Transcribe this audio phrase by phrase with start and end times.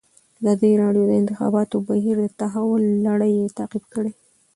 [0.41, 4.11] ازادي راډیو د د انتخاباتو بهیر د تحول لړۍ تعقیب کړې.